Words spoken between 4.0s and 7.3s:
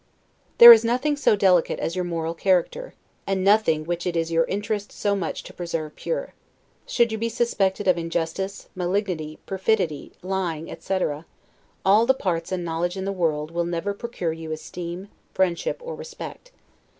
it is your interest so much to preserve pure. Should you be